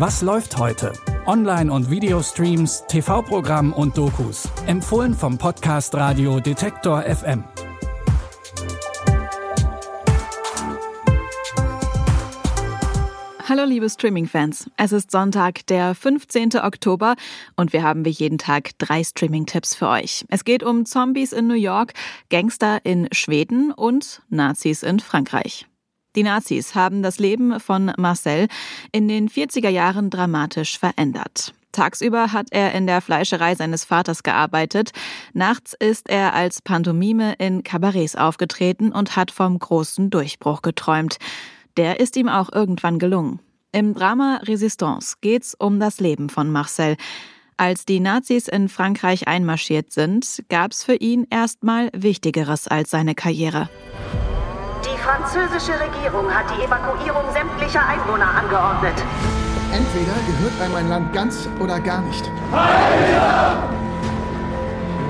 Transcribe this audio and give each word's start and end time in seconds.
Was 0.00 0.22
läuft 0.22 0.56
heute? 0.56 0.94
Online- 1.26 1.70
und 1.70 1.90
Videostreams, 1.90 2.84
TV-Programm 2.88 3.74
und 3.74 3.98
Dokus. 3.98 4.48
Empfohlen 4.66 5.12
vom 5.12 5.36
Podcast 5.36 5.94
Radio 5.94 6.40
Detektor 6.40 7.02
FM. 7.02 7.44
Hallo 13.46 13.64
liebe 13.66 13.90
Streaming-Fans. 13.90 14.70
Es 14.78 14.92
ist 14.92 15.10
Sonntag, 15.10 15.66
der 15.66 15.94
15. 15.94 16.56
Oktober 16.62 17.14
und 17.56 17.74
wir 17.74 17.82
haben 17.82 18.06
wie 18.06 18.08
jeden 18.08 18.38
Tag 18.38 18.70
drei 18.78 19.04
Streaming-Tipps 19.04 19.74
für 19.74 19.88
euch. 19.88 20.24
Es 20.30 20.44
geht 20.44 20.62
um 20.62 20.86
Zombies 20.86 21.34
in 21.34 21.46
New 21.46 21.52
York, 21.52 21.92
Gangster 22.30 22.82
in 22.86 23.06
Schweden 23.12 23.70
und 23.70 24.22
Nazis 24.30 24.82
in 24.82 24.98
Frankreich. 25.00 25.69
Die 26.16 26.22
Nazis 26.24 26.74
haben 26.74 27.02
das 27.02 27.18
Leben 27.18 27.60
von 27.60 27.92
Marcel 27.96 28.48
in 28.90 29.06
den 29.06 29.28
40er 29.28 29.68
Jahren 29.68 30.10
dramatisch 30.10 30.78
verändert. 30.78 31.54
Tagsüber 31.72 32.32
hat 32.32 32.48
er 32.50 32.72
in 32.72 32.88
der 32.88 33.00
Fleischerei 33.00 33.54
seines 33.54 33.84
Vaters 33.84 34.24
gearbeitet. 34.24 34.90
Nachts 35.34 35.74
ist 35.78 36.08
er 36.08 36.34
als 36.34 36.62
Pantomime 36.62 37.34
in 37.34 37.62
Kabarets 37.62 38.16
aufgetreten 38.16 38.90
und 38.90 39.14
hat 39.14 39.30
vom 39.30 39.58
großen 39.58 40.10
Durchbruch 40.10 40.62
geträumt. 40.62 41.18
Der 41.76 42.00
ist 42.00 42.16
ihm 42.16 42.28
auch 42.28 42.52
irgendwann 42.52 42.98
gelungen. 42.98 43.38
Im 43.70 43.94
Drama 43.94 44.40
Resistance 44.42 45.16
geht's 45.20 45.54
um 45.54 45.78
das 45.78 46.00
Leben 46.00 46.28
von 46.28 46.50
Marcel. 46.50 46.96
Als 47.56 47.84
die 47.84 48.00
Nazis 48.00 48.48
in 48.48 48.68
Frankreich 48.68 49.28
einmarschiert 49.28 49.92
sind, 49.92 50.42
gab's 50.48 50.82
für 50.82 50.96
ihn 50.96 51.26
erstmal 51.30 51.90
Wichtigeres 51.94 52.66
als 52.66 52.90
seine 52.90 53.14
Karriere. 53.14 53.68
Die 55.10 55.16
französische 55.16 55.72
Regierung 55.80 56.32
hat 56.32 56.44
die 56.56 56.62
Evakuierung 56.62 57.24
sämtlicher 57.32 57.84
Einwohner 57.84 58.28
angeordnet. 58.32 58.94
Entweder 59.72 60.12
gehört 60.24 60.60
einem 60.62 60.76
ein 60.76 60.88
Land 60.88 61.12
ganz 61.12 61.48
oder 61.58 61.80
gar 61.80 62.00
nicht. 62.02 62.30
Nein, 62.52 62.68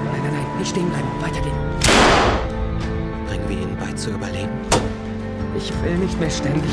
nein, 0.07 0.23
nein, 0.33 0.47
nicht 0.59 0.71
stehen 0.71 0.89
bleiben, 0.89 1.07
weitergehen. 1.21 1.55
Bringen 3.27 3.49
wir 3.49 3.59
ihnen 3.59 3.77
bei 3.79 3.93
zu 3.93 4.11
überleben. 4.11 4.59
Ich 5.55 5.71
will 5.83 5.99
nicht 5.99 6.19
mehr 6.19 6.31
ständig 6.31 6.73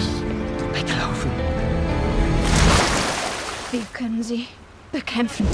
weglaufen. 0.71 1.31
Wir 3.71 3.83
können 3.91 4.23
sie 4.23 4.47
bekämpfen. 4.93 5.45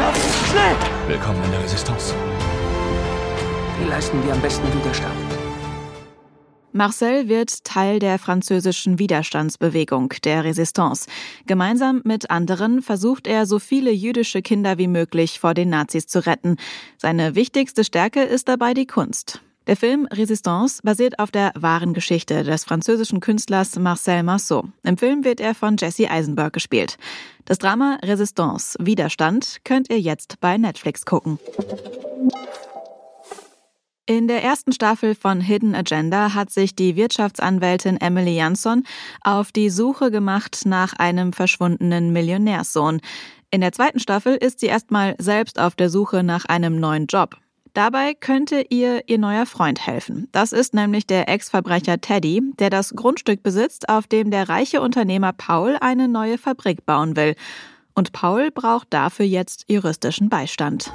Lauf, 0.00 0.16
schnell! 0.50 0.74
Willkommen 1.06 1.44
in 1.44 1.52
der 1.52 1.62
Resistance. 1.62 2.12
Wie 3.78 3.88
leisten 3.88 4.20
wir 4.26 4.32
am 4.32 4.40
besten 4.40 4.66
Widerstand? 4.74 5.27
Marcel 6.78 7.28
wird 7.28 7.64
Teil 7.64 7.98
der 7.98 8.20
französischen 8.20 9.00
Widerstandsbewegung, 9.00 10.14
der 10.22 10.44
Resistance. 10.44 11.08
Gemeinsam 11.44 12.02
mit 12.04 12.30
anderen 12.30 12.82
versucht 12.82 13.26
er, 13.26 13.46
so 13.46 13.58
viele 13.58 13.90
jüdische 13.90 14.42
Kinder 14.42 14.78
wie 14.78 14.86
möglich 14.86 15.40
vor 15.40 15.54
den 15.54 15.70
Nazis 15.70 16.06
zu 16.06 16.24
retten. 16.24 16.56
Seine 16.96 17.34
wichtigste 17.34 17.82
Stärke 17.82 18.22
ist 18.22 18.46
dabei 18.46 18.74
die 18.74 18.86
Kunst. 18.86 19.42
Der 19.66 19.76
Film 19.76 20.06
Resistance 20.06 20.80
basiert 20.84 21.18
auf 21.18 21.32
der 21.32 21.50
wahren 21.56 21.94
Geschichte 21.94 22.44
des 22.44 22.64
französischen 22.64 23.18
Künstlers 23.18 23.76
Marcel 23.76 24.22
Marceau. 24.22 24.68
Im 24.84 24.96
Film 24.96 25.24
wird 25.24 25.40
er 25.40 25.56
von 25.56 25.76
Jesse 25.78 26.08
Eisenberg 26.08 26.52
gespielt. 26.52 26.96
Das 27.44 27.58
Drama 27.58 27.98
Resistance 28.04 28.78
Widerstand 28.80 29.58
könnt 29.64 29.90
ihr 29.90 29.98
jetzt 29.98 30.38
bei 30.40 30.56
Netflix 30.56 31.04
gucken. 31.04 31.40
In 34.10 34.26
der 34.26 34.42
ersten 34.42 34.72
Staffel 34.72 35.14
von 35.14 35.38
Hidden 35.42 35.74
Agenda 35.74 36.32
hat 36.32 36.48
sich 36.48 36.74
die 36.74 36.96
Wirtschaftsanwältin 36.96 38.00
Emily 38.00 38.34
Jansson 38.34 38.84
auf 39.20 39.52
die 39.52 39.68
Suche 39.68 40.10
gemacht 40.10 40.62
nach 40.64 40.94
einem 40.94 41.34
verschwundenen 41.34 42.14
Millionärssohn. 42.14 43.02
In 43.50 43.60
der 43.60 43.72
zweiten 43.72 44.00
Staffel 44.00 44.36
ist 44.36 44.60
sie 44.60 44.66
erstmal 44.66 45.14
selbst 45.18 45.60
auf 45.60 45.74
der 45.74 45.90
Suche 45.90 46.22
nach 46.22 46.46
einem 46.46 46.80
neuen 46.80 47.04
Job. 47.06 47.36
Dabei 47.74 48.14
könnte 48.14 48.64
ihr 48.70 49.02
ihr 49.08 49.18
neuer 49.18 49.44
Freund 49.44 49.86
helfen. 49.86 50.26
Das 50.32 50.52
ist 50.52 50.72
nämlich 50.72 51.06
der 51.06 51.28
Ex-Verbrecher 51.28 52.00
Teddy, 52.00 52.40
der 52.58 52.70
das 52.70 52.94
Grundstück 52.94 53.42
besitzt, 53.42 53.90
auf 53.90 54.06
dem 54.06 54.30
der 54.30 54.48
reiche 54.48 54.80
Unternehmer 54.80 55.34
Paul 55.34 55.76
eine 55.82 56.08
neue 56.08 56.38
Fabrik 56.38 56.86
bauen 56.86 57.14
will. 57.14 57.34
Und 57.94 58.12
Paul 58.12 58.50
braucht 58.52 58.86
dafür 58.88 59.26
jetzt 59.26 59.66
juristischen 59.68 60.30
Beistand. 60.30 60.90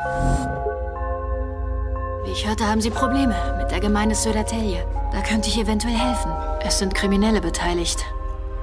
Wie 2.26 2.32
ich 2.32 2.48
hörte, 2.48 2.66
haben 2.66 2.80
Sie 2.80 2.90
Probleme 2.90 3.36
mit 3.58 3.70
der 3.70 3.82
Gemeinde 3.82 4.16
Södertälje. 4.16 4.86
Da 5.12 5.22
könnte 5.22 5.50
ich 5.50 5.60
eventuell 5.60 5.94
helfen. 5.94 6.32
Es 6.66 6.80
sind 6.80 6.96
Kriminelle 6.96 7.42
beteiligt. 7.42 8.06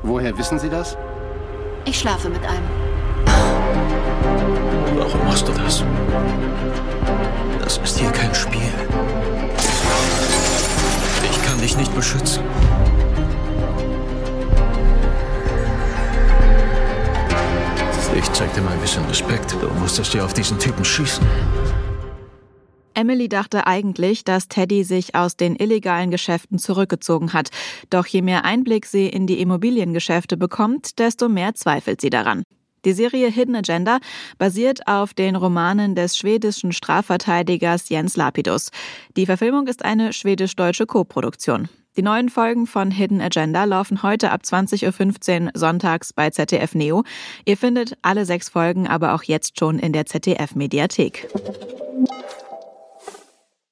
Woher 0.02 0.36
wissen 0.38 0.58
Sie 0.58 0.70
das? 0.70 0.96
Ich 1.84 1.98
schlafe 1.98 2.30
mit 2.30 2.40
einem. 2.42 2.66
Warum 4.96 5.24
machst 5.26 5.46
du 5.46 5.52
das? 5.52 5.84
Das 7.62 7.76
ist 7.78 7.98
hier 7.98 8.10
kein 8.10 8.34
Spiel. 8.34 8.62
Ich 11.30 11.42
kann 11.44 11.60
dich 11.60 11.76
nicht 11.76 11.94
beschützen. 11.94 12.42
Ich 18.16 18.32
zeig 18.32 18.52
dir 18.54 18.62
mal 18.62 18.72
ein 18.72 18.80
bisschen 18.80 19.04
Respekt. 19.04 19.54
Du 19.60 19.68
musstest 19.78 20.14
ja 20.14 20.24
auf 20.24 20.32
diesen 20.32 20.58
Typen 20.58 20.84
schießen. 20.84 21.26
Emily 22.94 23.28
dachte 23.28 23.66
eigentlich, 23.66 24.24
dass 24.24 24.48
Teddy 24.48 24.84
sich 24.84 25.14
aus 25.14 25.36
den 25.36 25.56
illegalen 25.56 26.10
Geschäften 26.10 26.58
zurückgezogen 26.58 27.32
hat. 27.32 27.50
Doch 27.90 28.06
je 28.06 28.22
mehr 28.22 28.44
Einblick 28.44 28.86
sie 28.86 29.06
in 29.06 29.26
die 29.26 29.40
Immobiliengeschäfte 29.40 30.36
bekommt, 30.36 30.98
desto 30.98 31.28
mehr 31.28 31.54
zweifelt 31.54 32.00
sie 32.00 32.10
daran. 32.10 32.42
Die 32.84 32.92
Serie 32.92 33.30
Hidden 33.30 33.56
Agenda 33.56 33.98
basiert 34.38 34.86
auf 34.86 35.12
den 35.12 35.36
Romanen 35.36 35.94
des 35.94 36.16
schwedischen 36.16 36.72
Strafverteidigers 36.72 37.90
Jens 37.90 38.16
Lapidus. 38.16 38.70
Die 39.16 39.26
Verfilmung 39.26 39.66
ist 39.66 39.84
eine 39.84 40.14
schwedisch-deutsche 40.14 40.86
Koproduktion. 40.86 41.68
Die 41.96 42.02
neuen 42.02 42.30
Folgen 42.30 42.66
von 42.66 42.90
Hidden 42.90 43.20
Agenda 43.20 43.64
laufen 43.64 44.02
heute 44.02 44.30
ab 44.30 44.42
20.15 44.44 45.46
Uhr 45.46 45.50
sonntags 45.54 46.12
bei 46.14 46.30
ZDF 46.30 46.74
Neo. 46.74 47.02
Ihr 47.44 47.56
findet 47.56 47.98
alle 48.00 48.24
sechs 48.24 48.48
Folgen 48.48 48.86
aber 48.86 49.14
auch 49.14 49.24
jetzt 49.24 49.58
schon 49.58 49.78
in 49.78 49.92
der 49.92 50.06
ZDF-Mediathek. 50.06 51.28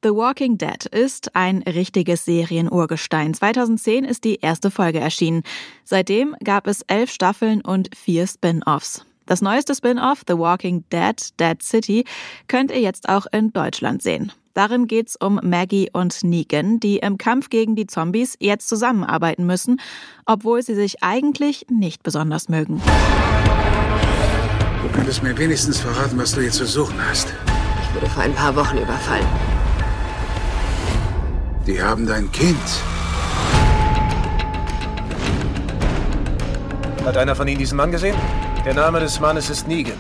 The 0.01 0.11
Walking 0.11 0.59
Dead 0.59 0.87
ist 0.87 1.35
ein 1.35 1.63
richtiges 1.63 2.25
Serienurgestein. 2.25 3.35
2010 3.35 4.05
ist 4.05 4.23
die 4.23 4.37
erste 4.37 4.71
Folge 4.71 5.01
erschienen. 5.01 5.43
Seitdem 5.83 6.37
gab 6.45 6.69
es 6.69 6.83
elf 6.83 7.11
Staffeln 7.11 7.63
und 7.63 7.89
vier 7.97 8.29
Spin-offs. 8.29 9.05
Das 9.27 9.43
neueste 9.43 9.75
Spin-off, 9.75 10.23
The 10.29 10.39
Walking 10.39 10.85
Dead, 10.93 11.17
Dead 11.41 11.61
City, 11.61 12.05
könnt 12.47 12.71
ihr 12.71 12.81
jetzt 12.81 13.09
auch 13.09 13.27
in 13.33 13.53
Deutschland 13.53 14.01
sehen. 14.01 14.31
Darin 14.55 14.87
geht's 14.87 15.17
um 15.17 15.41
Maggie 15.43 15.91
und 15.93 16.23
Negan, 16.23 16.79
die 16.79 16.99
im 16.99 17.19
Kampf 17.19 17.51
gegen 17.51 17.75
die 17.75 17.89
Zombies 17.89 18.37
jetzt 18.39 18.69
zusammenarbeiten 18.69 19.47
müssen, 19.47 19.81
obwohl 20.27 20.63
sie 20.63 20.77
sich 20.77 21.03
eigentlich 21.03 21.67
nicht 21.71 22.05
besonders 22.05 22.49
mögen. 22.49 22.81
Du 24.81 24.89
könntest 24.95 25.25
mir 25.25 25.37
wenigstens 25.37 25.81
verraten, 25.81 26.17
was 26.19 26.31
du 26.37 26.41
hier 26.41 26.53
zu 26.53 26.67
suchen 26.67 27.05
hast. 27.05 27.35
Ich 27.83 27.95
wurde 27.97 28.07
vor 28.07 28.23
ein 28.23 28.35
paar 28.35 28.55
Wochen 28.55 28.79
überfallen. 28.79 29.27
Die 31.69 31.83
haben 31.83 32.07
dein 32.07 32.33
Kind. 32.33 32.57
Hat 37.05 37.19
einer 37.19 37.37
von 37.37 37.47
Ihnen 37.47 37.59
diesen 37.59 37.77
Mann 37.77 37.91
gesehen? 37.91 38.17
Der 38.65 38.73
Name 38.73 39.01
des 39.01 39.21
Mannes 39.21 39.51
ist 39.51 39.69
Negan. 39.69 39.99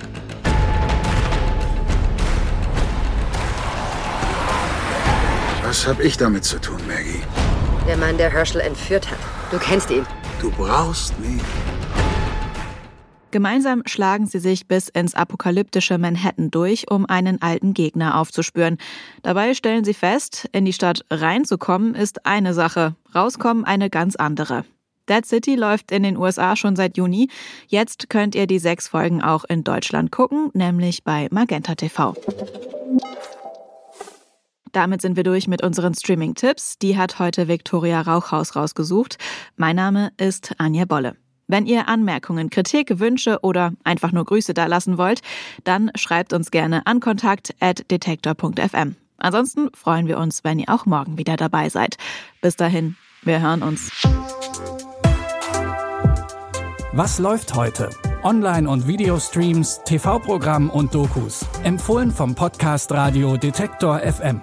Was 5.62 5.87
hab 5.87 6.01
ich 6.01 6.17
damit 6.17 6.47
zu 6.47 6.59
tun, 6.59 6.81
Maggie? 6.89 7.23
Der 7.87 7.99
Mann, 7.99 8.17
der 8.17 8.31
Herschel 8.31 8.62
entführt 8.62 9.11
hat. 9.11 9.19
Du 9.50 9.59
kennst 9.59 9.91
ihn. 9.91 10.06
Du 10.41 10.50
brauchst 10.50 11.19
mich. 11.19 11.43
Gemeinsam 13.31 13.83
schlagen 13.85 14.27
sie 14.27 14.39
sich 14.39 14.67
bis 14.67 14.89
ins 14.89 15.15
apokalyptische 15.15 15.99
Manhattan 15.99 16.51
durch, 16.51 16.91
um 16.91 17.05
einen 17.05 17.43
alten 17.43 17.75
Gegner 17.75 18.19
aufzuspüren. 18.19 18.79
Dabei 19.23 19.53
stellen 19.53 19.85
sie 19.85 19.95
fest, 19.95 20.49
in 20.53 20.65
die 20.65 20.73
Stadt 20.73 21.05
reinzukommen 21.11 21.95
ist 21.95 22.25
eine 22.25 22.55
Sache, 22.55 22.97
rauskommen 23.15 23.65
eine 23.65 23.91
ganz 23.91 24.17
andere. 24.17 24.65
Dead 25.09 25.25
City 25.25 25.57
läuft 25.57 25.91
in 25.91 26.03
den 26.03 26.17
USA 26.17 26.57
schon 26.57 26.77
seit 26.77 26.97
Juni. 26.97 27.29
Jetzt 27.67 28.09
könnt 28.09 28.35
ihr 28.35 28.47
die 28.47 28.59
sechs 28.59 28.89
Folgen 28.89 29.23
auch 29.23 29.45
in 29.45 29.65
Deutschland 29.65 30.11
gucken, 30.11 30.51
nämlich 30.55 31.05
bei 31.05 31.29
Magenta 31.31 31.75
TV. 31.75 32.15
Damit 34.73 35.01
sind 35.01 35.17
wir 35.17 35.25
durch 35.25 35.49
mit 35.49 35.63
unseren 35.63 35.95
Streaming-Tipps. 35.95 36.79
Die 36.79 36.97
hat 36.97 37.19
heute 37.19 37.49
Viktoria 37.49 38.03
Rauchhaus 38.03 38.55
rausgesucht. 38.55 39.17
Mein 39.57 39.77
Name 39.77 40.13
ist 40.19 40.55
Anja 40.59 40.85
Bolle. 40.85 41.17
Wenn 41.50 41.65
ihr 41.65 41.89
Anmerkungen, 41.89 42.50
Kritik, 42.50 43.00
Wünsche 43.00 43.39
oder 43.41 43.73
einfach 43.83 44.12
nur 44.12 44.27
Grüße 44.27 44.53
dalassen 44.53 44.99
wollt, 44.99 45.23
dann 45.65 45.91
schreibt 45.95 46.35
uns 46.35 46.50
gerne 46.50 46.87
an 46.87 47.00
kontakt@detektor.fm. 47.00 48.97
Ansonsten 49.17 49.71
freuen 49.75 50.06
wir 50.06 50.19
uns, 50.19 50.45
wenn 50.45 50.59
ihr 50.59 50.69
auch 50.69 50.85
morgen 50.85 51.17
wieder 51.17 51.37
dabei 51.37 51.71
seid. 51.71 51.97
Bis 52.43 52.56
dahin, 52.56 52.97
wir 53.23 53.41
hören 53.41 53.62
uns. 53.62 53.91
Was 56.93 57.19
läuft 57.19 57.55
heute? 57.55 57.89
Online- 58.23 58.69
und 58.69 58.87
Videostreams, 58.87 59.81
TV-Programm 59.85 60.69
und 60.69 60.94
Dokus. 60.94 61.47
Empfohlen 61.65 62.11
vom 62.11 62.35
Podcast 62.35 62.93
Radio 62.93 63.39
Detektor 63.39 64.01
FM. 64.01 64.43